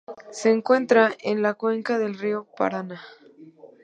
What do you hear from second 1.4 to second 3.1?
la cuenca del río Paraná.